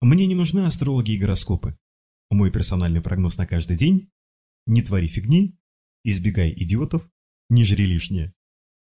[0.00, 1.76] Мне не нужны астрологи и гороскопы.
[2.30, 4.12] Мой персональный прогноз на каждый день–
[4.66, 5.58] не твори фигни,
[6.04, 7.10] избегай идиотов,
[7.50, 8.32] не жри лишнее.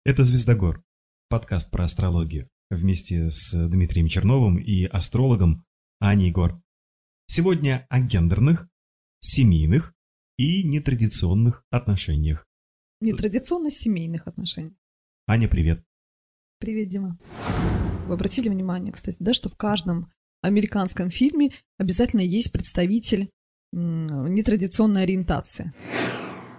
[0.04, 0.82] Это «Звездогор»,
[1.28, 5.64] подкаст про астрологию, вместе с Дмитрием Черновым и астрологом
[6.00, 6.60] Аней Гор.
[7.26, 8.68] Сегодня о гендерных,
[9.20, 9.94] семейных
[10.36, 12.44] и нетрадиционных отношениях.
[13.00, 14.74] Нетрадиционно семейных отношениях.
[15.28, 15.84] Аня, привет.
[16.58, 17.20] Привет, Дима.
[18.08, 20.10] Вы обратили внимание, кстати, да, что в каждом
[20.48, 23.30] американском фильме обязательно есть представитель
[23.72, 25.72] нетрадиционной ориентации.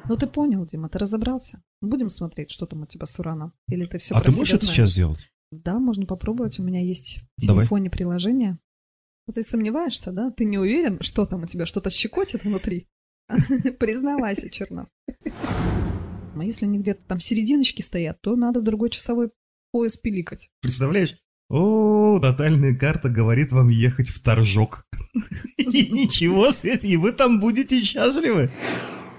[0.08, 1.62] Ну ты понял, Дима, ты разобрался.
[1.82, 3.54] Будем смотреть, что там у тебя с ураном.
[3.68, 4.76] Или ты все А ты можешь это знаешь?
[4.76, 5.30] сейчас сделать?
[5.52, 6.60] Да, можно попробовать.
[6.60, 7.64] У меня есть в Давай.
[7.64, 8.58] телефоне приложение.
[9.28, 10.32] Вот ты сомневаешься, да?
[10.32, 12.88] Ты не уверен, что там у тебя что-то щекочет внутри?
[13.80, 14.88] Признавайся, Чернов.
[16.36, 19.30] А если они где-то там серединочки стоят, то надо другой часовой
[19.72, 20.50] пояс пиликать.
[20.62, 21.16] Представляешь?
[21.50, 24.86] О, натальная карта говорит вам ехать в Торжок.
[25.58, 28.52] И ничего, Свет, и вы там будете счастливы.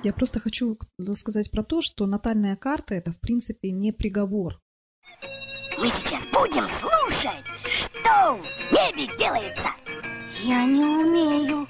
[0.04, 0.78] Я просто хочу
[1.14, 4.60] сказать про то, что натальная карта это, в принципе, не приговор.
[5.76, 9.70] Мы сейчас будем слушать, что в небе делается.
[10.42, 11.66] Я не умею.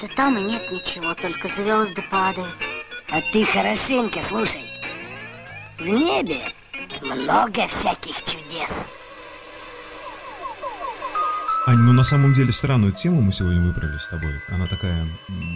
[0.00, 2.54] Да там и нет ничего, только звезды падают.
[3.08, 4.64] А ты хорошенько слушай.
[5.78, 6.40] В небе
[7.00, 8.70] много всяких чудес.
[11.64, 14.40] Ань, ну на самом деле странную тему мы сегодня выбрали с тобой.
[14.48, 15.08] Она такая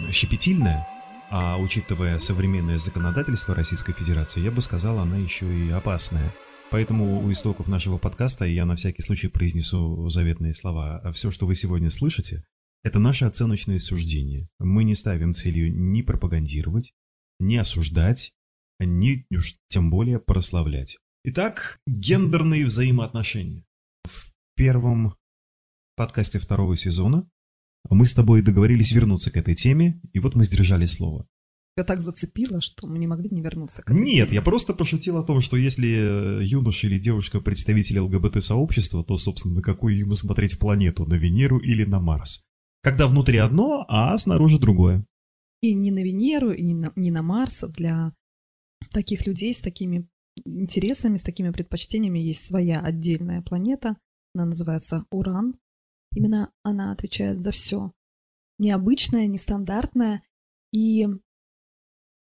[0.09, 0.87] щепетильная,
[1.29, 6.33] а учитывая современное законодательство Российской Федерации, я бы сказал, она еще и опасная.
[6.71, 11.11] Поэтому у истоков нашего подкаста я на всякий случай произнесу заветные слова.
[11.11, 12.45] Все, что вы сегодня слышите,
[12.83, 14.47] это наше оценочное суждение.
[14.59, 16.93] Мы не ставим целью ни пропагандировать,
[17.41, 18.31] ни осуждать,
[18.79, 20.99] ни уж тем более прославлять.
[21.25, 23.65] Итак, гендерные взаимоотношения.
[24.05, 25.15] В первом
[25.97, 27.27] подкасте второго сезона
[27.89, 31.27] мы с тобой договорились вернуться к этой теме, и вот мы сдержали слово.
[31.75, 34.35] Я так зацепила, что мы не могли не вернуться к этой Нет, теме.
[34.35, 39.55] я просто пошутил о том, что если э, юноша или девушка представитель ЛГБТ-сообщества, то, собственно,
[39.55, 42.41] на какую ему смотреть планету, на Венеру или на Марс?
[42.81, 45.05] Когда внутри одно, а снаружи другое.
[45.61, 47.63] И не на Венеру, и не на, не на Марс.
[47.69, 48.13] Для
[48.91, 50.07] таких людей с такими
[50.45, 53.97] интересами, с такими предпочтениями есть своя отдельная планета.
[54.33, 55.53] Она называется Уран.
[56.17, 57.91] Именно она отвечает за все.
[58.59, 60.23] Необычное, нестандартное.
[60.71, 61.07] И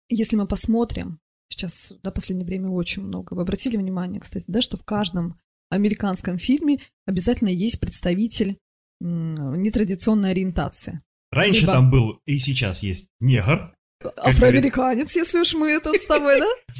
[0.08, 4.76] если мы посмотрим, сейчас в последнее время очень много, вы обратили внимание, кстати, да, что
[4.76, 5.40] в каждом
[5.70, 8.58] американском фильме обязательно есть представитель
[9.00, 11.02] нетрадиционной ориентации.
[11.30, 13.74] Раньше Либо- там был, и сейчас есть негр.
[14.16, 16.46] Афроамериканец, если уж мы это с тобой, да?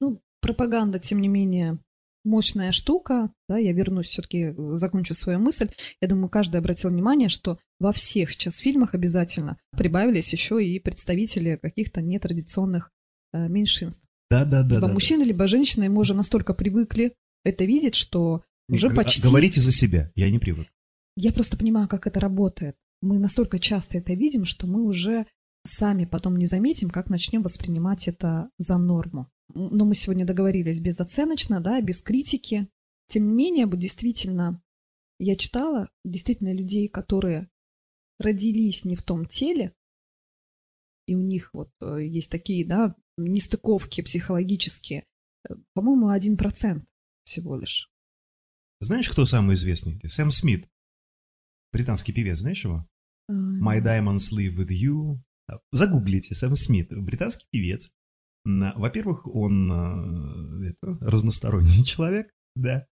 [0.00, 1.78] Ну, пропаганда, тем не менее,
[2.24, 5.70] мощная штука, да, я вернусь все-таки, закончу свою мысль.
[6.00, 11.58] Я думаю, каждый обратил внимание, что во всех сейчас фильмах обязательно прибавились еще и представители
[11.60, 12.90] каких-то нетрадиционных
[13.32, 14.08] э, меньшинств.
[14.30, 14.76] Да-да-да.
[14.76, 17.14] либо мужчины, либо женщины, и мы уже настолько привыкли
[17.44, 19.22] это видеть, что уже почти...
[19.22, 20.68] Говорите за себя, я не привык.
[21.16, 22.76] Я просто понимаю, как это работает.
[23.02, 25.26] Мы настолько часто это видим, что мы уже
[25.66, 29.30] сами потом не заметим, как начнем воспринимать это за норму.
[29.52, 32.68] Но мы сегодня договорились безоценочно, да, без критики.
[33.08, 34.62] Тем не менее, действительно,
[35.18, 37.48] я читала действительно людей, которые
[38.18, 39.74] родились не в том теле,
[41.06, 45.06] и у них вот э, есть такие, да, нестыковки психологические.
[45.48, 46.84] Э, По-моему, один процент
[47.24, 47.90] всего лишь.
[48.80, 50.00] Знаешь, кто самый известный?
[50.06, 50.68] Сэм Смит.
[51.72, 52.86] Британский певец, знаешь его?
[53.30, 55.18] My Diamonds Live With You.
[55.72, 57.90] Загуглите, Сэм Смит, британский певец.
[58.44, 62.86] Во-первых, он э, это, разносторонний человек, да.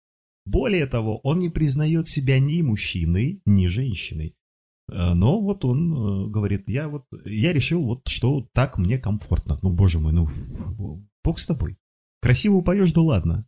[0.46, 4.36] Более того, он не признает себя ни мужчиной, ни женщиной.
[4.90, 9.58] Э, Но вот он э, говорит, я вот, я решил вот, что так мне комфортно.
[9.62, 10.28] Ну, боже мой, ну,
[11.24, 11.76] бог с тобой.
[12.20, 13.46] Красиво упоешь, да ладно.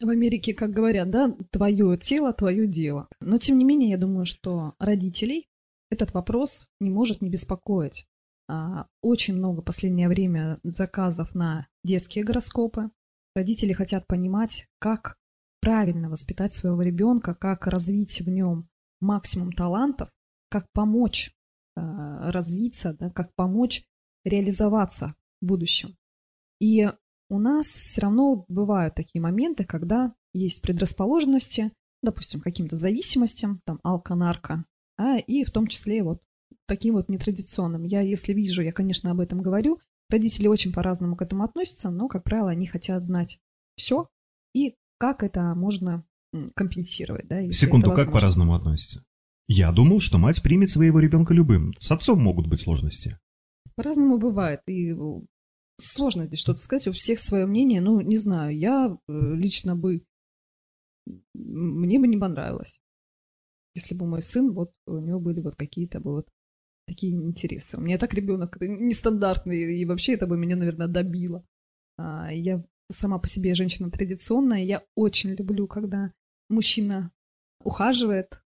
[0.00, 3.08] В Америке, как говорят, да, твое тело, твое дело.
[3.20, 5.46] Но, тем не менее, я думаю, что родителей
[5.90, 8.06] этот вопрос не может не беспокоить.
[8.48, 12.90] А, Очень много в последнее время заказов на детские гороскопы.
[13.34, 15.16] Родители хотят понимать, как
[15.60, 18.68] правильно воспитать своего ребенка, как развить в нем
[19.00, 20.10] максимум талантов,
[20.50, 21.32] как помочь
[21.76, 21.80] э,
[22.30, 23.82] развиться, да, как помочь
[24.24, 25.96] реализоваться в будущем.
[26.60, 26.88] И
[27.30, 34.64] у нас все равно бывают такие моменты, когда есть предрасположенности, допустим, каким-то зависимостям, там, алко-нарко,
[34.96, 36.22] а, и в том числе вот
[36.66, 37.84] таким вот нетрадиционным.
[37.84, 39.80] Я, если вижу, я, конечно, об этом говорю.
[40.10, 43.38] Родители очень по-разному к этому относятся, но, как правило, они хотят знать
[43.76, 44.08] все
[44.54, 46.04] и как это можно
[46.54, 47.26] компенсировать.
[47.28, 49.04] Да, Секунду, как по-разному относятся?
[49.46, 51.74] Я думал, что мать примет своего ребенка любым.
[51.78, 53.18] С отцом могут быть сложности.
[53.76, 54.60] По-разному бывает.
[54.66, 54.96] И э,
[55.78, 56.86] сложно здесь что-то сказать.
[56.88, 57.80] У всех свое мнение.
[57.80, 58.56] Ну, не знаю.
[58.56, 60.04] Я э, лично бы...
[61.34, 62.80] Мне бы не понравилось.
[63.74, 66.28] Если бы мой сын, вот у него были вот какие-то бы вот
[66.86, 67.76] такие интересы.
[67.76, 71.44] У меня так ребенок нестандартный, и вообще это бы меня, наверное, добило.
[71.96, 76.12] А, я сама по себе женщина традиционная, я очень люблю, когда
[76.48, 77.10] мужчина
[77.62, 78.40] ухаживает,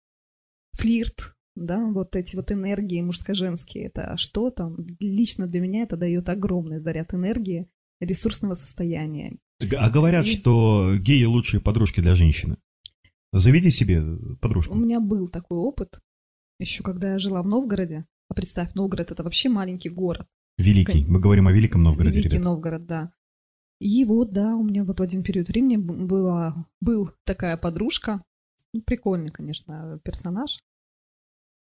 [0.73, 4.77] флирт, да, вот эти вот энергии мужско-женские, это что там?
[4.99, 7.69] Лично для меня это дает огромный заряд энергии,
[8.01, 9.39] ресурсного состояния.
[9.61, 10.29] А говорят, и...
[10.29, 12.57] что геи лучшие подружки для женщины.
[13.33, 14.03] Заведи себе
[14.41, 14.75] подружку.
[14.75, 16.01] У меня был такой опыт,
[16.59, 18.07] еще когда я жила в Новгороде.
[18.35, 20.27] Представь, Новгород это вообще маленький город.
[20.59, 21.05] Великий.
[21.05, 22.45] Мы говорим о Великом Новгороде, Великий ребят.
[22.45, 23.13] Новгород, да.
[23.81, 28.23] И вот, да, у меня вот в один период времени была, был такая подружка.
[28.73, 30.61] Ну, прикольный, конечно, персонаж.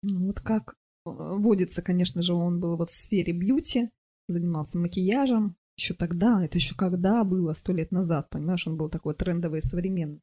[0.04, 0.76] Вот как
[1.06, 3.90] э, водится, конечно же, он был вот в сфере бьюти,
[4.28, 5.56] занимался макияжем.
[5.78, 9.62] Еще тогда, это еще когда было, сто лет назад, понимаешь, он был такой трендовый и
[9.62, 10.22] современный.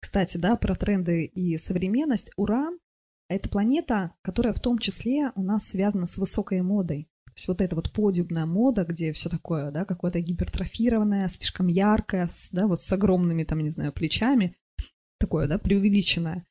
[0.00, 2.30] Кстати, да, про тренды и современность.
[2.36, 2.78] Уран–
[3.34, 7.08] это планета, которая в том числе у нас связана с высокой модой.
[7.26, 12.28] То есть вот эта вот подиумная мода, где все такое, да, какое-то гипертрофированное, слишком яркое,
[12.28, 14.56] с, да, вот с огромными, там, не знаю, плечами,
[15.18, 16.46] такое, да, преувеличенное.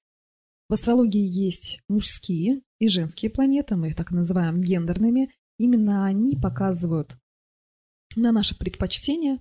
[0.70, 5.32] В астрологии есть мужские и женские планеты, мы их так называем гендерными.
[5.58, 7.18] Именно они показывают
[8.16, 9.40] на наше предпочтение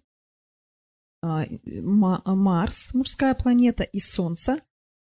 [1.23, 4.61] а, Марс, мужская планета, и Солнце,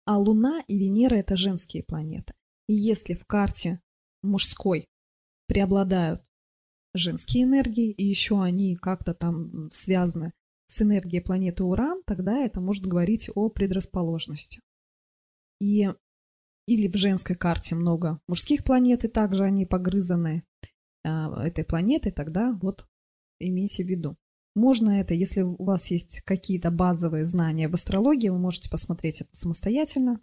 [0.09, 2.33] а Луна и Венера– это женские планеты.
[2.67, 3.83] И если в карте
[4.23, 4.87] мужской
[5.49, 6.25] преобладают
[6.95, 10.33] женские энергии, и еще они как-то там связаны
[10.67, 14.63] с энергией планеты Уран, тогда это может говорить о предрасположенности.
[15.61, 15.91] И
[16.67, 20.43] или в женской карте много мужских планет, и также они погрызаны
[21.05, 22.87] а, этой планетой, тогда вот
[23.41, 24.17] имейте в виду.
[24.59, 29.31] Можно это, если у вас есть какие-то базовые знания в астрологии, вы можете посмотреть это
[29.31, 30.21] самостоятельно,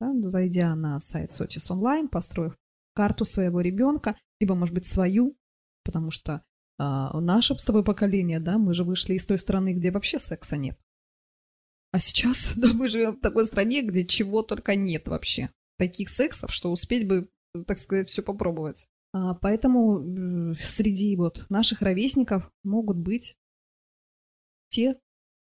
[0.00, 2.56] да, зайдя на сайт Сотис онлайн, построив
[2.94, 5.36] карту своего ребенка, либо, может быть, свою,
[5.82, 6.44] потому что
[6.78, 10.56] а, наше с тобой поколение, да, мы же вышли из той страны, где вообще секса
[10.56, 10.78] нет.
[11.90, 15.50] А сейчас, да, мы живем в такой стране, где чего только нет вообще.
[15.76, 17.28] Таких сексов, что успеть бы,
[17.66, 18.86] так сказать, все попробовать.
[19.12, 23.36] А, поэтому среди вот наших ровесников могут быть
[24.72, 24.98] те,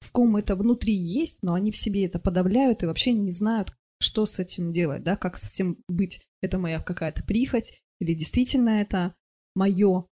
[0.00, 3.72] в ком это внутри есть, но они в себе это подавляют и вообще не знают,
[4.00, 6.20] что с этим делать, да, как с этим быть.
[6.42, 9.14] Это моя какая-то прихоть или действительно это
[9.54, 10.06] мое.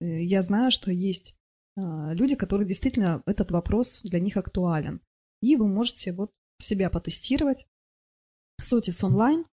[0.00, 1.36] Э, я знаю, что есть
[1.76, 5.00] а, люди, которые действительно этот вопрос для них актуален.
[5.42, 7.66] И вы можете вот себя потестировать.
[8.60, 9.46] Сотис онлайн,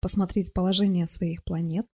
[0.00, 1.86] посмотреть положение своих планет,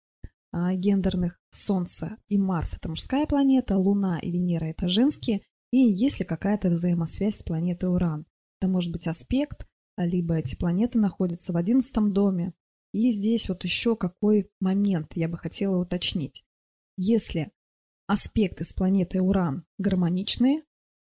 [0.52, 5.42] а, гендерных Солнце и Марс– это мужская планета, Луна и Венера– это женские,
[5.72, 8.26] и есть ли какая-то взаимосвязь с планетой Уран.
[8.60, 9.66] Это может быть аспект,
[9.96, 12.54] либо эти планеты находятся в одиннадцатом доме.
[12.92, 16.44] И здесь вот еще какой момент я бы хотела уточнить.
[16.96, 17.50] Если
[18.06, 20.62] аспекты с планетой Уран гармоничные,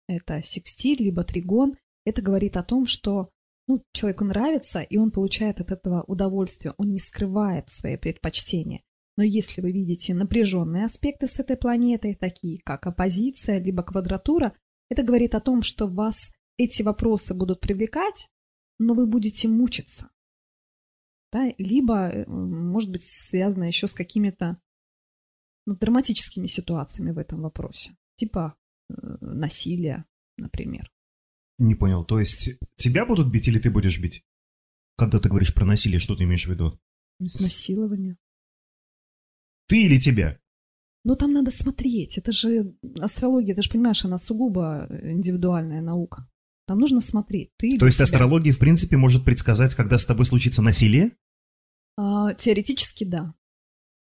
[0.07, 3.29] это секстиль, либо тригон, это говорит о том, что
[3.67, 8.81] ну, человеку нравится, и он получает от этого удовольствие, он не скрывает свои предпочтения.
[9.17, 14.53] Но если вы видите напряженные аспекты с этой планетой, такие как оппозиция либо квадратура,
[14.89, 18.29] это говорит о том, что вас эти вопросы будут привлекать,
[18.79, 20.09] но вы будете мучиться.
[21.31, 21.53] Да?
[21.57, 24.61] Либо, э, может быть, связано еще с какими-то
[25.65, 27.95] ну, драматическими ситуациями в этом вопросе.
[28.15, 28.55] Типа
[28.89, 30.05] э, насилия,
[30.37, 30.91] например.
[31.57, 34.23] Не понял, то есть тебя будут бить или ты будешь бить?
[34.97, 36.79] Когда ты говоришь про насилие, что ты имеешь в виду?
[37.19, 38.17] Изнасилование.
[39.67, 40.39] Ты или тебя?
[41.05, 42.17] Ну, там надо смотреть.
[42.17, 46.27] Это же астрология, ты же понимаешь, она сугубо индивидуальная наука.
[46.65, 47.51] Там нужно смотреть.
[47.57, 48.05] Ты То есть себя.
[48.05, 51.15] астрология, в принципе, может предсказать, когда с тобой случится насилие?
[51.95, 53.35] А, теоретически, да.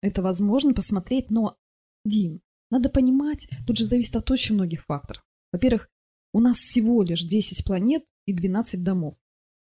[0.03, 1.57] Это возможно посмотреть, но,
[2.05, 5.23] Дим, надо понимать, тут же зависит от очень многих факторов.
[5.51, 5.89] Во-первых,
[6.33, 9.15] у нас всего лишь 10 планет и 12 домов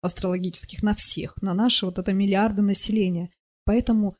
[0.02, 3.32] астрологических на всех, на наше вот это миллиарды населения.
[3.66, 4.18] Поэтому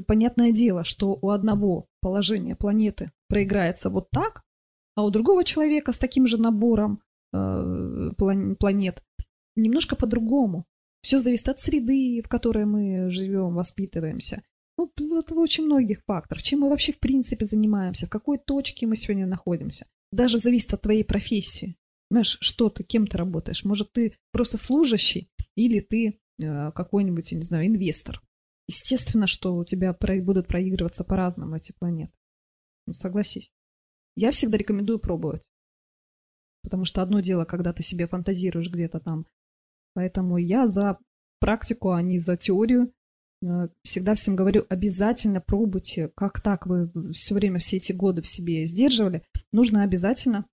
[0.00, 4.42] понятное дело, что у одного положения планеты проиграется вот так,
[4.94, 9.02] а у другого человека с таким же набором э, планет
[9.56, 10.66] немножко по-другому.
[11.02, 14.42] Все зависит от среды, в которой мы живем, воспитываемся.
[14.78, 16.42] Ну, это очень многих факторов.
[16.42, 19.86] Чем мы вообще в принципе занимаемся, в какой точке мы сегодня находимся.
[20.12, 21.76] Даже зависит от твоей профессии.
[22.08, 23.64] Понимаешь, что ты, кем ты работаешь.
[23.64, 28.22] Может, ты просто служащий или ты э, какой-нибудь, я не знаю, инвестор.
[28.68, 32.12] Естественно, что у тебя про- будут проигрываться по-разному эти планеты.
[32.86, 33.52] Ну, согласись.
[34.16, 35.42] Я всегда рекомендую пробовать.
[36.62, 39.26] Потому что одно дело, когда ты себе фантазируешь где-то там.
[39.94, 40.98] Поэтому я за
[41.40, 42.92] практику, а не за теорию.
[43.42, 46.08] Э, Всегда всем говорю, обязательно пробуйте.
[46.14, 49.24] Как так вы все время, все эти годы в себе сдерживали?
[49.50, 50.46] Нужно обязательно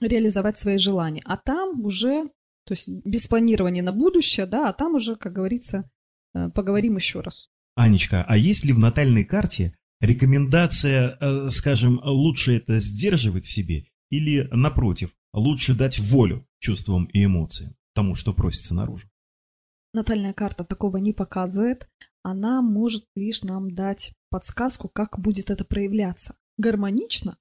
[0.00, 1.22] реализовать свои желания.
[1.24, 2.24] А там уже,
[2.64, 5.88] то есть без планирования на будущее, да, а там уже, как говорится,
[6.32, 7.48] поговорим еще раз.
[7.74, 13.86] Анечка, а есть ли в натальной карте рекомендация, э, скажем, лучше это сдерживать в себе
[14.10, 19.08] или, напротив, лучше дать волю чувствам и эмоциям, тому, что просится наружу?
[19.94, 21.88] Натальная карта такого не показывает.
[22.22, 26.36] Она может лишь нам дать подсказку, как будет это проявляться.
[26.58, 27.38] Гармонично,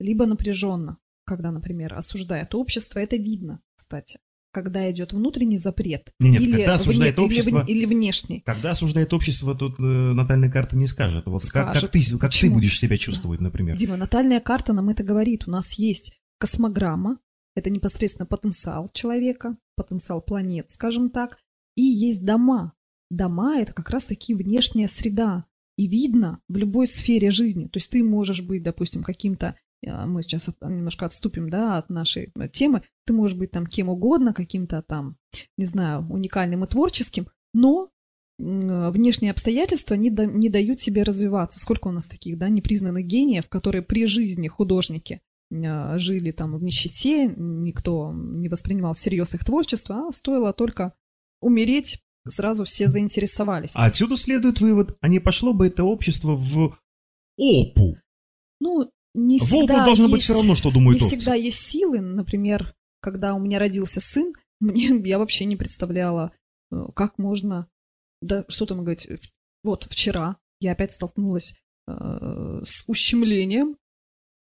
[0.00, 2.98] либо напряженно, когда, например, осуждает общество.
[2.98, 4.18] Это видно, кстати.
[4.54, 6.12] Когда идет внутренний запрет.
[6.20, 8.40] Не, нет, или, когда осуждает вне- или общество- вне- или внешний.
[8.40, 11.26] Когда осуждает общество, тут э, натальная карта не скажет.
[11.26, 11.90] Вот как, как Скажет.
[11.90, 13.76] ты, как ты будешь себя чувствовать, например?
[13.76, 15.48] Дима, натальная карта нам это говорит.
[15.48, 17.18] У нас есть космограмма,
[17.56, 21.38] это непосредственно потенциал человека, потенциал планет, скажем так,
[21.76, 22.74] и есть дома.
[23.10, 25.44] Дома– это как раз-таки внешняя среда.
[25.76, 27.64] И видно в любой сфере жизни.
[27.64, 32.48] То есть ты можешь быть, допустим, каким-то, мы сейчас немножко отступим, да, от нашей э,
[32.48, 35.16] темы, ты можешь быть там кем угодно, каким-то там,
[35.56, 37.90] не знаю, уникальным и творческим, но
[38.40, 41.60] м, внешние обстоятельства не, да- не дают себе развиваться.
[41.60, 46.62] Сколько у нас таких, да, непризнанных гениев, которые при жизни художники э, жили там в
[46.62, 50.94] нищете, никто не воспринимал всерьез их творчество, а стоило только
[51.40, 53.72] умереть, сразу все заинтересовались.
[53.74, 56.76] А отсюда следует вывод, а не пошло бы это общество в
[57.36, 57.96] опу?
[58.60, 61.16] Ну, не В опу всегда должно быть есть- все равно, что думают не овцы.
[61.18, 62.00] всегда есть силы.
[62.00, 66.32] Например, когда у меня родился сын, мне я вообще не представляла,
[66.72, 67.68] э, как можно,
[68.22, 69.08] да что там говорить,
[69.62, 71.54] вот вчера я опять столкнулась
[71.86, 73.76] э, с ущемлением.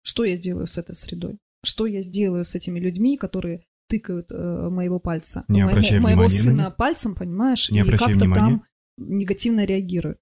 [0.02, 1.38] Что я сделаю с этой средой?
[1.64, 6.22] Что я сделаю с этими людьми, которые тыкают э, моего пальца, Не моего- обращай моего
[6.22, 8.64] на сына пальцем, понимаешь, Не и как-то там
[8.98, 10.18] негативно реагируют.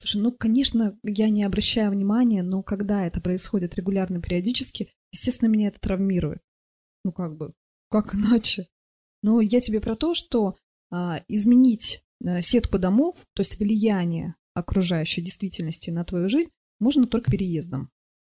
[0.00, 5.68] Слушай, ну, конечно, я не обращаю внимания, но когда это происходит регулярно, периодически, естественно, меня
[5.68, 6.40] это травмирует.
[7.04, 7.52] Ну, как бы,
[7.90, 8.68] как иначе?
[9.22, 10.56] Но я тебе про то, что
[10.90, 16.50] а, изменить а, сетку домов, то есть влияние окружающей действительности на твою жизнь,
[16.80, 17.90] можно только переездом.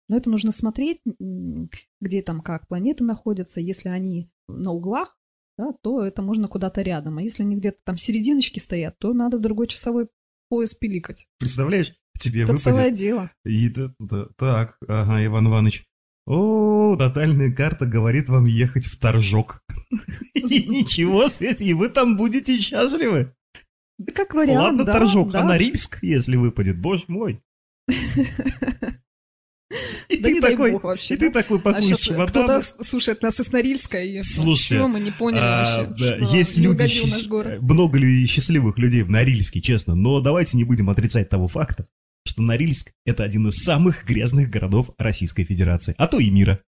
[0.08, 1.00] Но это нужно смотреть,
[2.00, 3.60] где там как планеты находятся.
[3.60, 5.16] Если они на углах,
[5.56, 7.18] да, то это можно куда-то рядом.
[7.18, 10.08] А если они где-то там серединочки стоят, то надо другой часовой
[10.48, 11.26] пояс пиликать.
[11.38, 12.74] Представляешь, тебе Это выпадет...
[12.74, 13.30] целое дело.
[13.44, 15.84] И т- т- так, ага, Иван Иванович.
[16.26, 19.62] О, натальная карта говорит вам ехать в Торжок.
[20.34, 23.34] И ничего, Свете, и вы там будете счастливы.
[23.98, 25.40] Да как вариант, Ладно, да, Торжок, да.
[25.40, 27.42] а Норильск, если выпадет, боже мой.
[30.08, 31.14] И Да ты не дай такой, бог вообще.
[31.14, 31.42] и ты да.
[31.42, 32.28] такой А пакуешь сейчас чемодан.
[32.28, 36.36] кто-то слушает нас из Норильска, и Слушайте, чего мы не поняли А, вообще, да, что
[36.36, 37.62] есть люди, наш город.
[37.62, 41.86] много ли счастливых людей в Норильске, честно, но давайте не будем отрицать того факта,
[42.26, 46.62] что Норильск– это один из самых грязных городов Российской Федерации, а то и мира.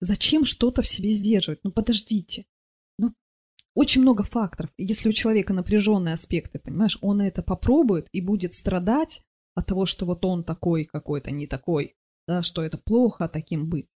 [0.00, 1.60] Зачем что-то в себе сдерживать?
[1.62, 2.44] Ну, подождите.
[2.98, 3.14] Ну,
[3.74, 4.70] очень много факторов.
[4.76, 9.22] Если у человека напряженные аспекты, понимаешь, он это попробует и будет страдать
[9.54, 11.94] от того, что вот он такой какой-то, не такой,
[12.26, 13.88] да, что это плохо таким быть.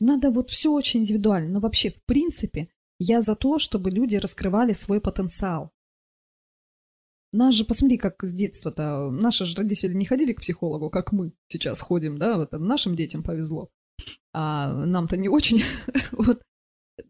[0.00, 1.50] Надо вот все очень индивидуально.
[1.50, 2.68] Но вообще, в принципе,
[2.98, 5.72] я за то, чтобы люди раскрывали свой потенциал.
[7.32, 11.32] Нас же, посмотри, как с детства-то, наши же родители не ходили к психологу, как мы
[11.48, 13.70] сейчас ходим, да, вот нашим детям повезло,
[14.32, 15.62] а нам-то не очень.
[16.12, 16.42] вот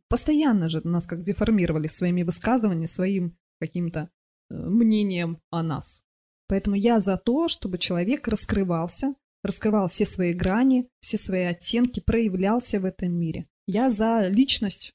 [0.08, 4.10] постоянно же нас как деформировали своими высказываниями, своим каким-то
[4.50, 6.02] э, мнением о нас.
[6.48, 12.80] Поэтому я за то, чтобы человек раскрывался, раскрывал все свои грани, все свои оттенки, проявлялся
[12.80, 13.48] в этом мире.
[13.66, 14.94] Я за личность.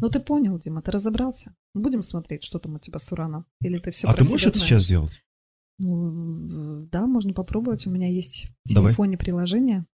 [0.00, 1.54] Ну ты понял, Дима, ты разобрался.
[1.74, 3.46] Будем смотреть, что там у тебя с ураном.
[3.60, 5.22] Или ты все а ты можешь это сейчас сделать?
[5.78, 7.86] Ну, да, можно попробовать.
[7.86, 8.92] У меня есть в Давай.
[8.92, 9.86] телефоне приложение.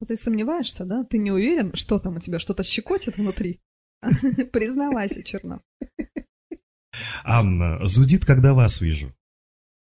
[0.00, 1.04] Вот ты сомневаешься, да?
[1.04, 3.60] Ты не уверен, что там у тебя что-то щекочет внутри?
[4.52, 5.60] Признавайся, Чернов.
[7.24, 9.14] Анна, зудит, когда вас вижу.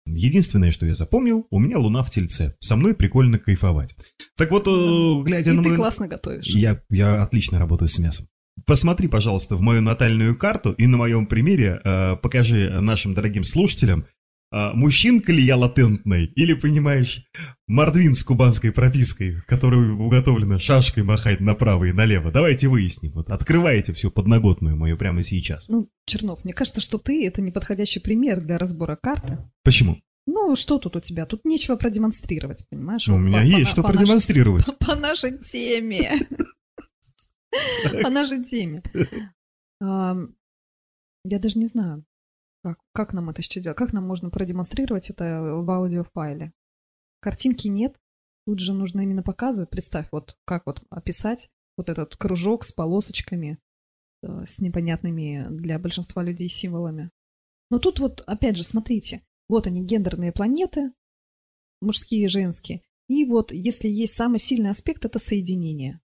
[0.05, 2.55] Единственное, что я запомнил, у меня луна в тельце.
[2.59, 3.95] Со мной прикольно кайфовать.
[4.37, 5.81] Так вот, э, глядя И на ты мою...
[5.81, 6.47] классно готовишь.
[6.47, 8.27] Я, я отлично работаю с мясом.
[8.65, 14.05] Посмотри, пожалуйста, в мою натальную карту и на моем примере э, покажи нашим дорогим слушателям,
[14.51, 17.25] а, мужчинка ли я латентной, или, понимаешь,
[17.67, 22.31] мордвин с кубанской пропиской, который уготовлена шашкой махать направо и налево.
[22.31, 23.11] Давайте выясним.
[23.13, 25.67] Вот открывайте всю подноготную мою прямо сейчас.
[25.69, 29.37] Ну, Чернов, мне кажется, что ты это неподходящий пример для разбора карты.
[29.63, 29.97] Почему?
[30.27, 31.25] Ну, что тут у тебя?
[31.25, 33.05] Тут нечего продемонстрировать, понимаешь?
[33.07, 34.65] Ну, у меня по- есть по- что по продемонстрировать.
[34.79, 36.11] По нашей теме.
[38.01, 38.81] По нашей теме.
[39.81, 42.05] Я даже не знаю,
[42.65, 43.77] как, как нам это еще делать.
[43.77, 46.51] Как нам можно продемонстрировать это в аудиофайле?
[47.19, 47.95] Картинки нет.
[48.47, 49.69] Тут же нужно именно показывать.
[49.69, 53.59] Представь, вот как вот описать вот этот кружок с полосочками,
[54.23, 57.11] э, с непонятными для большинства людей символами.
[57.69, 60.91] Но тут вот, опять же, смотрите, вот они, гендерные планеты,
[61.81, 62.81] мужские и женские.
[63.07, 66.01] И вот, если есть самый сильный аспект, это соединение.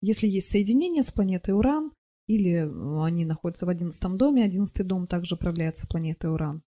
[0.00, 1.92] Если есть соединение с планетой Уран,
[2.26, 6.62] или э, они находятся в одиннадцатом доме, одиннадцатый дом также управляется планетой Уран.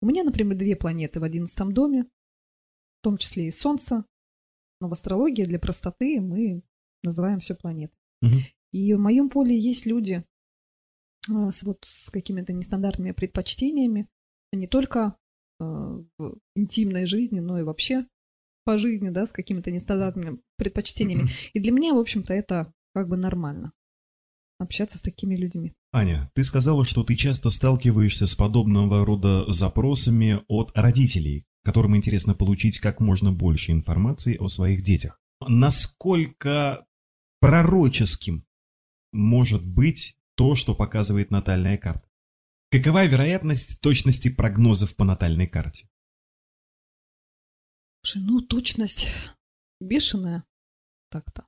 [0.00, 2.04] У меня, например, две планеты в одиннадцатом доме,
[3.00, 4.04] в том числе и Солнце.
[4.80, 6.62] Но в астрологии для простоты мы
[7.02, 7.94] называем все планеты.
[8.20, 8.40] Мгм.
[8.72, 10.24] И в моем поле есть люди
[11.30, 14.08] а, с, вот, с какими-то нестандартными предпочтениями,
[14.52, 15.16] не только
[15.60, 18.06] э, в интимной жизни, но и вообще
[18.64, 21.30] по жизни, да, с какими-то нестандартными предпочтениями.
[21.52, 23.72] И для меня, в общем-то, это как бы нормально
[24.58, 25.74] общаться с такими людьми.
[25.92, 32.34] Аня, ты сказала, что ты часто сталкиваешься с подобного рода запросами от родителей, которым интересно
[32.34, 35.20] получить как можно больше информации о своих детях.
[35.40, 36.86] Насколько
[37.40, 38.44] пророческим
[39.12, 42.08] может быть то, что показывает натальная карта?
[42.70, 45.88] Какова вероятность точности прогнозов по натальной карте?
[48.02, 49.08] Слушай, ну, точность
[49.80, 50.44] бешеная
[51.10, 51.46] так-то.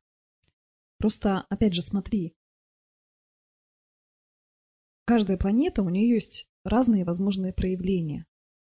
[0.99, 2.35] Просто, опять же, смотри.
[5.07, 8.27] Каждая планета, у нее есть разные возможные проявления.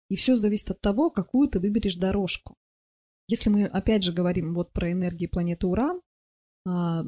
[0.10, 2.56] И все зависит от того, какую ты выберешь дорожку.
[3.28, 6.02] Если мы, опять же, говорим вот про энергии планеты Уран,
[6.66, 7.04] а,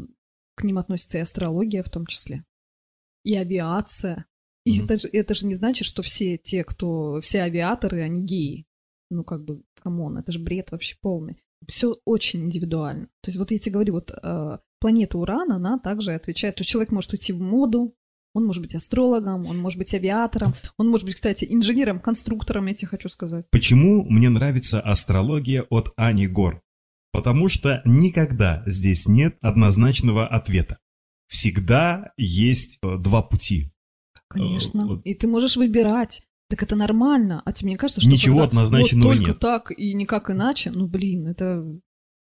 [0.56, 2.46] к ним относится и астрология в том числе,
[3.24, 4.26] и авиация.
[4.66, 4.86] И Мгм.
[4.86, 7.20] это, же, это же не значит, что все те, кто...
[7.22, 8.66] Все авиаторы, они геи.
[9.10, 11.42] Ну, как бы, come on, это же бред вообще полный.
[11.68, 13.08] Все очень индивидуально.
[13.22, 16.56] То есть вот я тебе говорю, вот э, планета Уран, она также отвечает.
[16.56, 17.96] То есть человек может уйти в моду,
[18.34, 22.74] он может быть астрологом, он может быть авиатором, он может быть, кстати, инженером, конструктором, я
[22.74, 23.46] тебе хочу сказать.
[23.52, 26.62] Почему мне нравится астрология от Ани Гор?
[27.12, 30.80] Потому что никогда здесь нет однозначного ответа.
[31.28, 33.72] Всегда есть э, два пути.
[34.28, 34.88] Конечно.
[34.88, 35.02] вот.
[35.06, 36.24] И ты можешь выбирать.
[36.50, 37.42] Так это нормально.
[37.46, 39.40] А тебе не кажется, что Ничего когда однозначного вот только нет.
[39.40, 40.72] так и никак иначе?
[40.72, 41.64] Ну, блин, это...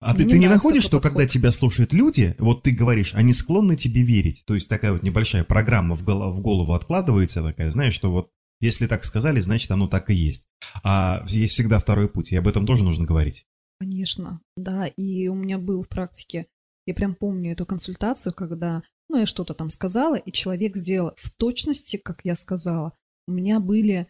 [0.01, 1.33] А ты, ты не находишь, что такой когда подход.
[1.33, 4.43] тебя слушают люди, вот ты говоришь, они склонны тебе верить?
[4.45, 8.31] То есть такая вот небольшая программа в голову, в голову откладывается такая, знаешь, что вот
[8.59, 10.47] если так сказали, значит оно так и есть.
[10.83, 13.45] А есть всегда второй путь, и об этом тоже нужно говорить.
[13.79, 14.87] Конечно, да.
[14.87, 16.47] И у меня был в практике,
[16.85, 21.31] я прям помню эту консультацию, когда, ну, я что-то там сказала, и человек сделал в
[21.31, 22.93] точности, как я сказала.
[23.27, 24.07] У меня были...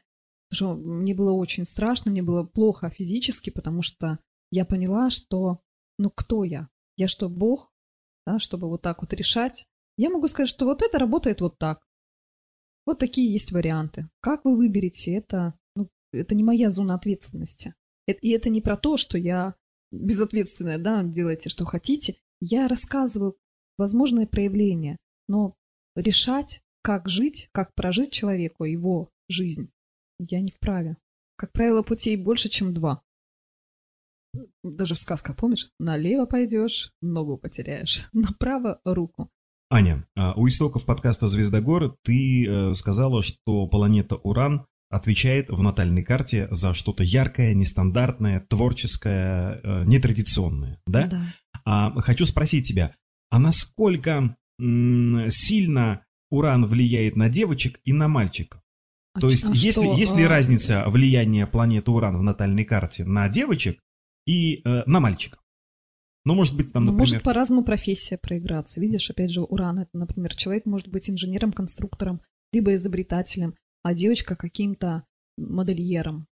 [0.53, 4.19] Что, мне было очень страшно, мне было плохо физически, потому что
[4.51, 5.61] я поняла, что,
[5.97, 6.69] ну, кто я?
[6.97, 7.71] Я что, бог,
[8.25, 9.65] да, чтобы вот так вот решать?
[9.97, 11.85] Я могу сказать, что вот это работает вот так.
[12.85, 14.09] Вот такие есть варианты.
[14.21, 17.75] Как вы выберете, это, ну, это не моя зона ответственности.
[18.07, 19.55] Э- И это не про то, что я
[19.91, 22.15] безответственная, да, делайте, что хотите.
[22.39, 23.37] Я рассказываю
[23.77, 25.55] возможные проявления, но
[25.95, 29.71] решать, как жить, как прожить человеку его жизнь,
[30.19, 30.97] я не вправе.
[31.35, 33.03] Как правило, путей больше, чем два.
[34.63, 35.69] Даже в сказках, помнишь?
[35.79, 39.29] Налево пойдешь, ногу потеряешь, направо руку.
[39.69, 46.03] Аня, а, у истоков подкаста «Звездогор» ты э, сказала, что планета Уран отвечает в натальной
[46.03, 51.33] карте за что-то яркое, нестандартное, творческое, э, нетрадиционное, да?
[51.63, 52.95] А, хочу спросить тебя,
[53.29, 58.61] а насколько сильно Уран влияет на девочек и на мальчиков?
[59.13, 62.65] А То есть, а есть, ли, есть ли а, разница влияния планеты Уран в натальной
[62.65, 63.79] карте на девочек
[64.31, 65.43] и э, на мальчиков?
[66.23, 66.99] Ну, может быть, там, например...
[66.99, 68.79] Может по-разному профессия проиграться.
[68.79, 72.21] Видишь, опять же, уран, это, например, человек может быть инженером, конструктором,
[72.53, 75.03] либо изобретателем, а девочка каким-то
[75.37, 76.27] модельером.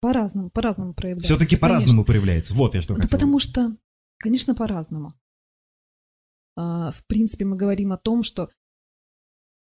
[0.00, 1.34] По-разному, по-разному проявляется.
[1.36, 2.54] Все-таки по-разному проявляется.
[2.54, 3.18] Вот я что Да хотел.
[3.18, 3.76] потому что,
[4.18, 5.12] конечно, по-разному.
[6.56, 8.50] А, в принципе, мы говорим о том, что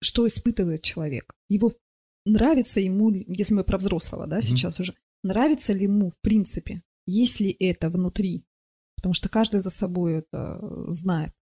[0.04, 1.34] что испытывает человек.
[1.48, 1.72] Его
[2.26, 6.82] нравится ему, ли- если мы про взрослого, да, сейчас уже, нравится ли ему, в принципе,
[7.06, 8.46] есть ли это внутри,
[8.96, 11.34] потому что каждый за собой это э, знает.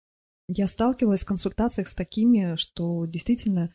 [0.48, 3.74] Я сталкивалась в консультациях с такими, что действительно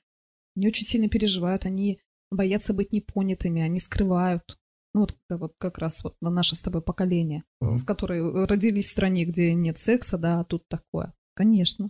[0.56, 2.00] не очень сильно переживают, они
[2.32, 4.58] боятся быть непонятыми, они скрывают.
[4.96, 7.80] Ну, вот это вот как раз вот на наше с тобой поколение, Мгм.
[7.80, 11.14] в которой родились в стране, где нет секса, да, а тут такое.
[11.36, 11.90] Конечно.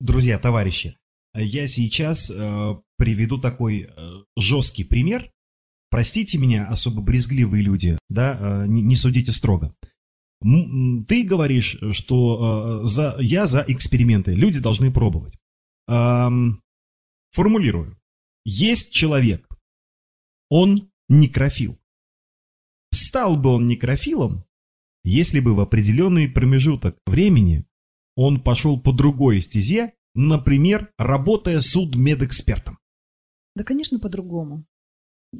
[0.00, 0.98] Друзья, товарищи,
[1.34, 5.32] я сейчас э, приведу такой э, жесткий пример.
[5.94, 9.76] Простите меня, особо брезгливые люди, да, э, не, не судите строго.
[10.40, 15.38] Ты говоришь, что э, за, я за эксперименты, люди должны пробовать.
[15.86, 16.60] Ам,
[17.30, 17.96] формулирую.
[18.44, 19.46] Есть человек,
[20.50, 21.78] он некрофил.
[22.92, 24.44] Стал бы он некрофилом,
[25.04, 27.66] если бы в определенный промежуток времени
[28.16, 32.80] он пошел по другой стезе, например, работая судмедэкспертом.
[33.54, 34.66] Да, конечно, по-другому.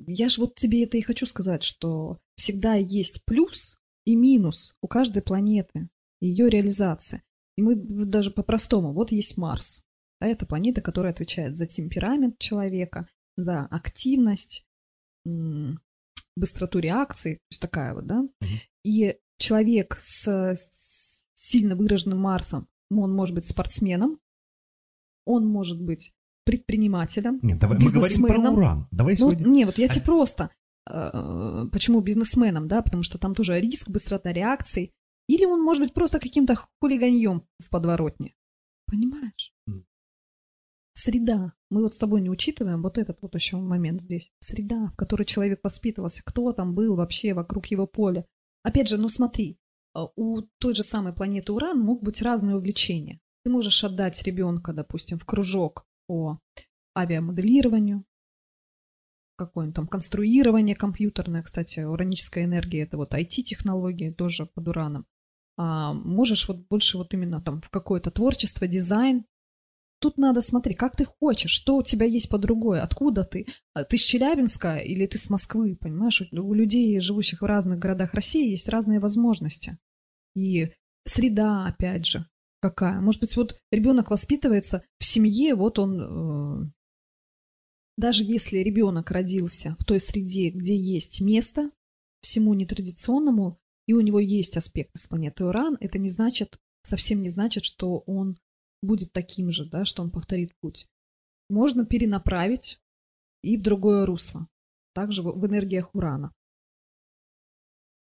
[0.07, 4.89] Я ж вот тебе это и хочу сказать, что всегда есть плюс и минус у
[4.89, 5.89] каждой планеты,
[6.21, 7.23] ее реализации.
[7.57, 9.83] И мы даже по-простому, вот есть Марс.
[10.21, 14.65] Да, это планета, которая отвечает за темперамент человека, за активность,
[16.37, 18.29] быстроту реакции, то есть такая вот, да.
[18.85, 24.21] И человек с, с сильно выраженным Марсом, он может быть спортсменом,
[25.25, 26.13] он может быть
[26.45, 28.89] предпринимателем, Нет, давай мы говорим про уран.
[28.91, 29.49] Давай ну, сегодня...
[29.49, 30.51] не, вот я А- тебе просто...
[30.89, 32.83] э, Почему бизнесменом, да?
[32.83, 34.93] Потому что там тоже риск, быстрота реакций.
[35.27, 38.35] Или он может быть просто каким-то хулиганьем в подворотне.
[38.87, 39.53] Понимаешь?
[40.93, 41.55] Среда.
[41.71, 44.31] Мы вот с тобой не учитываем вот этот вот еще момент здесь.
[44.41, 46.23] Среда, в которой человек воспитывался.
[46.25, 48.27] Кто там был вообще вокруг его поля.
[48.63, 49.59] Опять же, ну смотри,
[49.97, 53.21] э, у той же самой планеты Уран могут быть разные увлечения.
[53.45, 56.41] Ты можешь отдать ребенка, допустим, в кружок по
[56.97, 58.05] авиамоделированию,
[59.37, 65.07] какое-нибудь там конструирование компьютерное, кстати, ураническая энергия, это вот IT-технологии тоже под ураном.
[65.57, 69.25] А можешь вот больше вот именно там в какое-то творчество, дизайн.
[70.01, 73.47] Тут надо смотреть, как ты хочешь, что у тебя есть по другой, откуда ты.
[73.73, 76.23] А Ты с Челябинска или ты с Москвы, понимаешь?
[76.31, 79.79] У людей, живущих в разных городах России, есть разные возможности.
[80.35, 80.73] И
[81.05, 82.27] среда, опять же,
[82.65, 82.99] какая.
[82.99, 86.71] Может быть, вот ребенок воспитывается в семье, вот он, э,
[87.99, 91.71] даже если ребенок родился в той среде, где есть место
[92.23, 97.29] всему нетрадиционному, и у него есть аспекты с планеты Уран, это не значит, совсем не
[97.29, 98.39] значит, что он
[98.83, 100.89] будет таким же, да, что он повторит путь.
[101.51, 102.81] Можно перенаправить
[103.43, 104.49] и в другое русло,
[104.95, 106.33] также в энергиях Урана.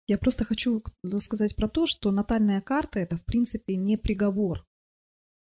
[0.07, 0.83] Я просто хочу
[1.19, 4.65] сказать про то, что натальная карта это в принципе не приговор.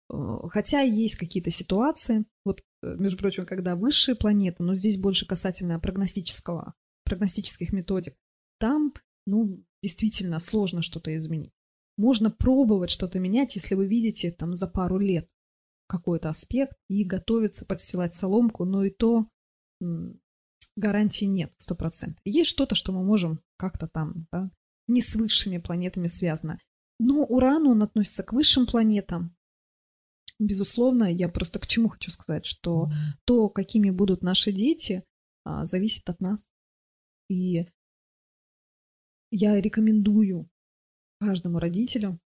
[0.10, 5.28] Э, Хотя есть какие-то ситуации, вот, э, между прочим, когда высшие планеты, но здесь больше
[5.28, 8.16] касательно прогностического, прогностических методик,
[8.60, 8.94] там,
[9.26, 11.52] ну, действительно сложно что-то изменить.
[11.98, 15.30] Можно пробовать что-то менять, если вы видите там за пару лет
[15.88, 19.28] какой-то аспект и готовиться подстилать соломку, но и то
[20.78, 22.22] гарантии нет, сто процентов.
[22.24, 24.50] Есть что-то, что мы можем как-то там, да,
[24.88, 26.60] не с высшими планетами связано.
[27.00, 29.36] Но Уран, он относится к высшим планетам.
[30.40, 32.90] Безусловно, я просто к чему хочу сказать, что
[33.26, 35.04] то, какими будут наши дети,
[35.44, 36.50] а, зависит от нас.
[37.30, 37.66] И
[39.32, 40.48] я рекомендую
[41.20, 42.20] каждому родителю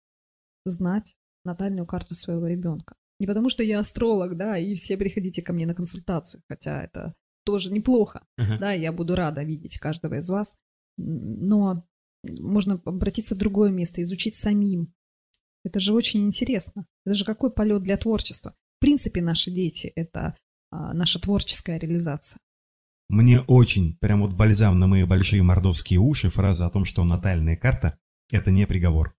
[0.65, 2.95] знать натальную карту своего ребенка.
[3.19, 7.13] Не потому, что я астролог, да, и все приходите ко мне на консультацию, хотя это
[7.43, 8.57] тоже неплохо, Ага.
[8.57, 10.55] да, я буду рада видеть каждого из вас,
[10.97, 11.85] но
[12.23, 14.93] можно обратиться в другое место, изучить самим.
[15.63, 16.85] Это же очень интересно.
[17.05, 18.55] Это же какой полет для творчества.
[18.77, 20.35] В принципе, наши дети– это
[20.71, 22.39] а, наша творческая реализация.
[23.09, 27.57] Мне очень, прям вот бальзам на мои большие мордовские уши, фраза о том, что натальная
[27.57, 27.99] карта–
[28.31, 29.15] это не приговор.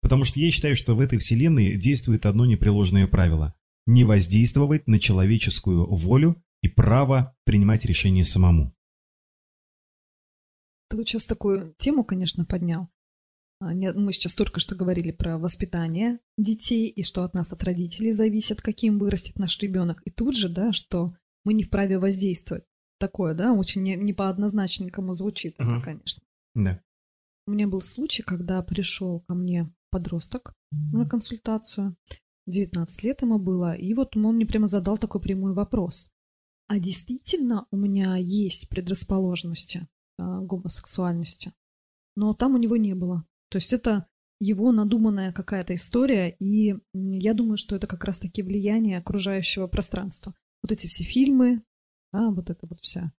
[0.00, 3.54] Потому что я считаю, что в этой вселенной действует одно непреложное правило–
[3.86, 8.74] не воздействовать на человеческую волю и право принимать решения самому.
[10.88, 12.88] Ты вот сейчас такую тему, конечно, поднял.
[13.60, 18.12] А, Мы сейчас только что говорили про воспитание детей и что от нас, от родителей
[18.12, 20.02] зависит, каким вырастет наш ребенок.
[20.04, 22.64] И тут же, да, что мы не вправе воздействовать.
[22.98, 25.82] Такое, да, очень не, не по однозначненькому звучит это, Мгм.
[25.82, 26.22] конечно.
[26.54, 26.80] Да.
[27.46, 31.96] У меня был случай, когда пришел ко мне подросток на консультацию.
[32.46, 33.74] 19 лет ему было.
[33.74, 36.10] И вот он мне прямо задал такой прямой вопрос.
[36.68, 41.52] А действительно у меня есть предрасположенности а, к гомосексуальности?
[42.16, 43.26] Но там у него не было.
[43.48, 44.06] То есть это
[44.40, 50.34] его надуманная какая-то история, и я думаю, что это как раз-таки влияние окружающего пространства.
[50.62, 51.62] Вот эти все фильмы,
[52.12, 53.12] да, вот эта вот вся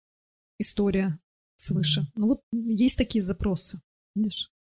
[0.60, 1.20] история
[1.56, 2.08] свыше.
[2.16, 3.82] Ну вот есть такие запросы,
[4.16, 4.52] видишь?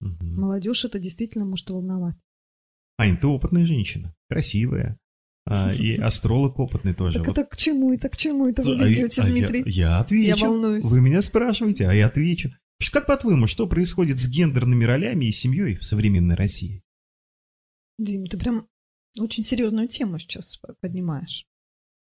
[0.00, 0.40] Мгм.
[0.40, 2.16] Молодежь это действительно может волновать.
[2.98, 4.98] Ань, ты опытная женщина, красивая.
[5.46, 7.18] А, и астролог опытный тоже.
[7.18, 7.38] Так Вот.
[7.38, 9.62] это к чему это, к чему это вы А я- ведете, а я- Дмитрий?
[9.66, 10.36] Я отвечу.
[10.36, 10.84] Я волнуюсь.
[10.84, 12.50] Вы меня спрашиваете, а я отвечу.
[12.92, 16.82] Как по-твоему, что происходит с гендерными ролями и семьей в современной России?
[17.98, 18.66] Дим, ты прям
[19.18, 21.46] очень серьезную тему сейчас поднимаешь.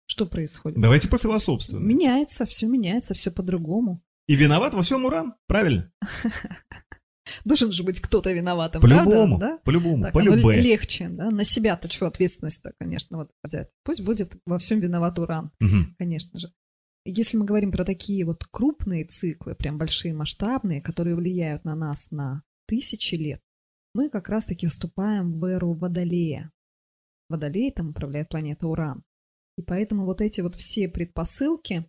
[0.07, 0.81] Что происходит?
[0.81, 1.87] Давайте пофилософствуем.
[1.87, 4.02] Меняется, все меняется, все по-другому.
[4.28, 5.92] И виноват во всем Уран, правильно?
[7.44, 9.38] Должен же быть кто-то виноватым, По-любому?
[9.38, 9.58] Да?
[9.58, 10.61] по-любому, Так, по оно любе.
[10.61, 11.30] легче, да?
[11.30, 13.70] На себя-то что ответственность-то, конечно, вот взять.
[13.85, 15.94] Пусть будет во всем виноват уран, Мгм.
[15.98, 16.52] конечно же.
[17.04, 22.11] Если мы говорим про такие вот крупные циклы, прям большие, масштабные, которые влияют на нас
[22.11, 23.40] на тысячи лет,
[23.94, 26.50] мы как раз-таки вступаем в эру Водолея.
[27.28, 29.02] Водолей там управляет планета Уран.
[29.58, 31.87] И поэтому вот эти вот все предпосылки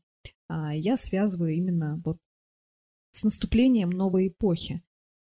[0.49, 2.17] а, я связываю именно вот
[3.11, 4.83] с наступлением новой эпохи.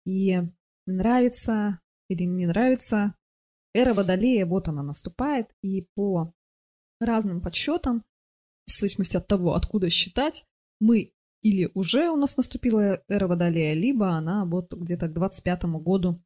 [0.08, 0.40] И
[0.86, 3.14] нравится или не нравится,
[3.74, 6.32] эра Водолея, вот она наступает, и по
[6.98, 8.04] разным подсчетам,
[8.66, 10.46] в зависимости от того, откуда считать,
[10.80, 16.24] мы или уже у нас наступила эра Водолея, либо она вот где-то к 25 году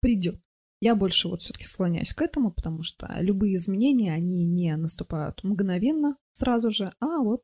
[0.00, 0.40] придет.
[0.80, 6.16] Я больше вот все-таки склоняюсь к этому, потому что любые изменения, они не наступают мгновенно
[6.32, 7.42] сразу же, а вот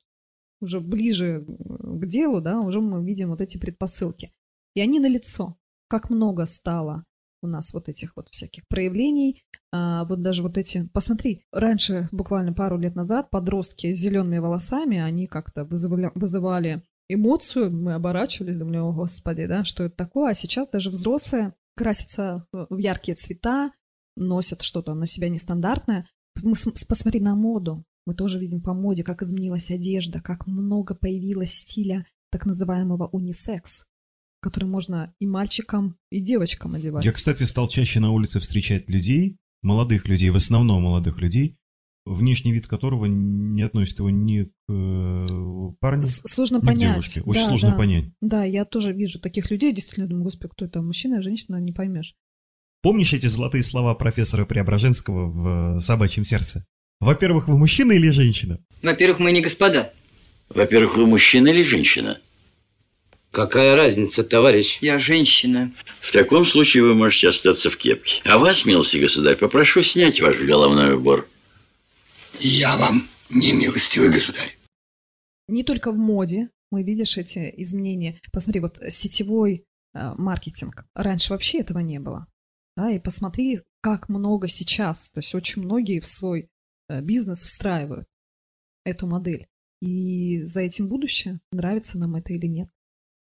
[0.63, 4.33] уже ближе к делу, да, уже мы видим вот эти предпосылки.
[4.75, 5.59] И они налицо.
[5.89, 7.05] Как много стало
[7.43, 9.43] у нас вот этих вот всяких проявлений.
[9.73, 10.89] А, вот даже вот эти...
[10.93, 17.71] Посмотри, раньше, буквально пару лет назад, подростки с зелеными волосами, они как-то вызывали, вызывали эмоцию,
[17.71, 22.77] мы оборачивались, думали, о господи, да, что это такое, а сейчас даже взрослые красятся в
[22.79, 23.73] яркие цвета,
[24.17, 26.09] носят что-то на себя нестандартное.
[26.43, 26.55] Мы
[26.89, 32.07] посмотри на моду, мы тоже видим по моде, как изменилась одежда, как много появилось стиля
[32.31, 33.87] так называемого унисекс,
[34.41, 37.05] который можно и мальчикам, и девочкам одевать.
[37.05, 41.57] Я, кстати, стал чаще на улице встречать людей, молодых людей, в основном молодых людей,
[42.05, 46.93] внешний вид которого не относит его ни к э, парню, Сложно ни к понять.
[46.93, 47.21] девушке.
[47.23, 47.77] Очень Да, сложно да.
[47.77, 48.05] понять.
[48.21, 52.15] Да, я тоже вижу таких людей, действительно думаю, господи, кто это, мужчина, женщина, не поймешь.
[52.83, 56.65] Помнишь эти золотые слова профессора Преображенского в э, «Собачьем сердце»?
[57.01, 58.61] Во-первых, вы мужчина или женщина?
[58.83, 59.93] Во-первых, мы не господа.
[60.49, 62.21] Во-первых, вы мужчина или женщина?
[63.37, 64.79] Какая разница, товарищ?
[64.81, 65.71] Я женщина.
[66.01, 68.23] В таком случае вы можете остаться в кепке.
[68.25, 71.29] А вас, милостивый государь, попрошу снять ваш головной убор.
[72.41, 74.57] Я вам не милостивый государь.
[75.49, 78.19] Не только в моде мы видишь эти изменения.
[78.33, 80.87] Посмотри, вот сетевой э, маркетинг.
[80.95, 82.29] Раньше вообще этого не было.
[82.75, 85.11] Да, и посмотри, как много сейчас.
[85.11, 86.49] То есть очень многие в свой
[86.89, 88.07] э, бизнес встраивают
[88.87, 89.47] эту модель.
[89.83, 92.71] И за этим будущее, нравится нам это или нет.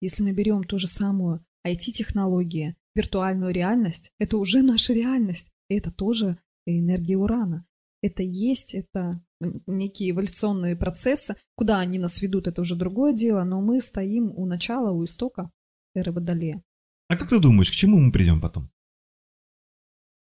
[0.04, 5.50] Если мы берем ту же самую IT-технологии, виртуальную реальность, это уже наша реальность.
[5.70, 7.64] И это тоже энергия урана.
[8.02, 9.24] Это есть, это
[9.66, 11.36] некие эволюционные процессы.
[11.56, 15.50] Куда они нас ведут, это уже другое дело, но мы стоим у начала, у истока
[15.94, 16.62] эры Водолея.
[17.08, 18.68] А как ты думаешь, к чему мы придем потом?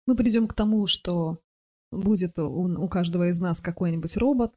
[0.07, 1.39] Мы придем к тому, что
[1.91, 4.55] будет у, у каждого из нас какой-нибудь робот,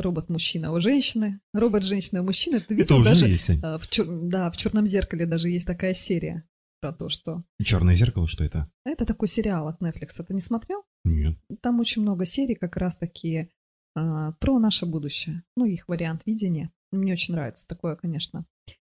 [0.00, 2.56] робот-мужчина у женщины, робот-женщина у мужчины.
[2.56, 5.94] Это видел уже даже, есть, э, в чер- да, в черном зеркале даже есть такая
[5.94, 6.48] серия
[6.80, 8.70] про то, что Черное зеркало, что это?
[8.84, 10.22] это такой сериал от Netflix.
[10.26, 10.82] Ты не смотрел?
[11.04, 11.38] Нет.
[11.60, 13.50] Там очень много серий как раз таки
[13.94, 15.42] а, про наше будущее.
[15.56, 16.72] Ну, их вариант видения.
[16.92, 18.46] Мне очень нравится такое, конечно,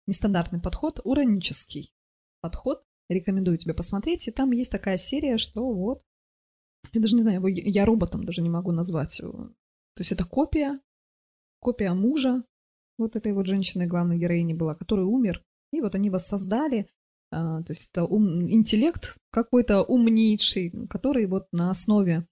[0.08, 1.91] нестандартный подход, уранический
[2.41, 2.84] подход.
[3.10, 4.28] Рекомендую тебе посмотреть.
[4.28, 6.04] И там есть такая серия, что вот...
[6.93, 9.17] Я даже не знаю, я роботом даже не могу назвать.
[9.17, 10.80] То есть это копия,
[11.60, 12.43] копия мужа
[12.98, 15.41] вот этой вот женщины, главной героини была, который умер.
[15.72, 16.89] И вот они воссоздали
[17.32, 22.28] а, то есть это ум- интеллект какой-то умнейший, который вот на основе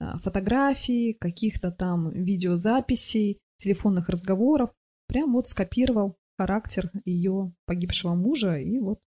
[0.00, 4.70] а, фотографий, каких-то там видеозаписей, телефонных разговоров
[5.06, 9.00] прям вот скопировал характер ее погибшего мужа, и вот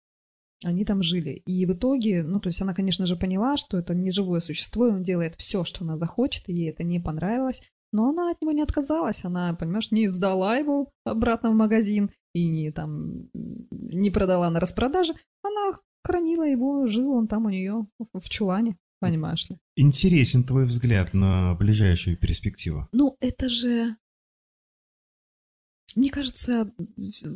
[0.63, 1.41] они там жили.
[1.45, 4.87] И в итоге, ну, то есть она, конечно же, поняла, что это не живое существо,
[4.87, 7.63] и он делает все, что она захочет, и ей это не понравилось.
[7.91, 12.47] Но она от него не отказалась, она, понимаешь, не сдала его обратно в магазин и
[12.47, 18.29] не там не продала на распродаже, она хранила его, жил он там у нее в
[18.29, 19.57] чулане, понимаешь ли.
[19.75, 22.87] Интересен твой взгляд на ближайшую перспективу.
[22.91, 23.97] Ну, это же...
[25.95, 26.71] Мне кажется,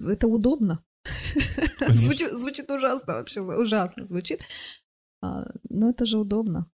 [0.07, 0.83] это удобно.
[1.89, 4.45] Звучит, звучит ужасно вообще, ужасно звучит.
[5.21, 6.71] А, но это же удобно.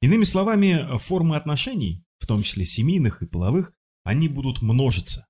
[0.00, 3.72] Иными словами, формы отношений, в том числе семейных и половых,
[4.04, 5.26] они будут множиться.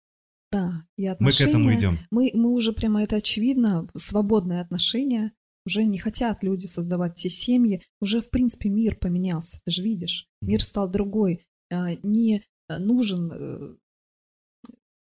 [0.53, 1.51] Да, и Мы к отношения...
[1.51, 1.99] этому идем.
[2.11, 5.33] Мы, мы уже прямо это очевидно, свободные отношения,
[5.67, 7.83] Уже не хотят люди создавать те семьи.
[8.01, 9.61] Уже, в принципе, мир поменялся.
[9.65, 11.45] Ты же видишь, мир стал другой.
[11.73, 13.77] А, не нужен э,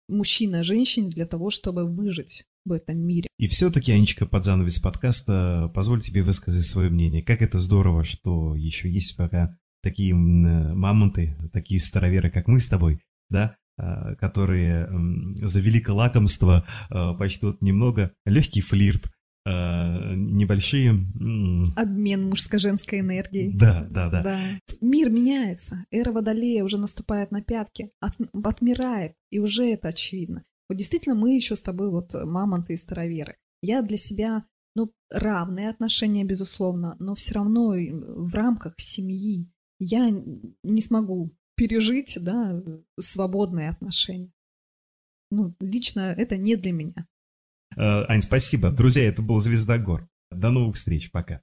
[0.08, 3.28] мужчина женщине для того, чтобы выжить в этом мире.
[3.38, 7.22] И все-таки, Анечка, под занавес подкаста, позволь тебе высказать свое мнение.
[7.22, 13.00] Как это здорово, что еще есть пока такие мамонты, такие староверы, как мы с тобой,
[13.30, 14.88] да, а, которые
[15.42, 19.08] за великое лакомство а, почтут немного легкий флирт,
[19.46, 20.90] а, небольшие...
[21.76, 23.56] Обмен мужско-женской энергией.
[23.56, 24.40] Да, да, да, да.
[24.80, 25.84] Мир меняется.
[25.90, 28.14] Эра Водолея уже наступает на пятки, от,
[28.44, 30.44] отмирает, и уже это очевидно.
[30.68, 33.36] Вот действительно, мы еще с тобой вот мамонты и староверы.
[33.62, 40.82] Я для себя, ну, равные отношения, безусловно, но все равно в рамках семьи я не
[40.82, 42.62] смогу пережить, да,
[42.98, 44.30] свободные отношения.
[45.30, 47.06] Ну, лично это не для меня.
[47.76, 48.70] Э, Ань, спасибо.
[48.70, 50.08] Друзья, это был Звезда Гор.
[50.30, 51.10] До новых встреч.
[51.10, 51.42] Пока.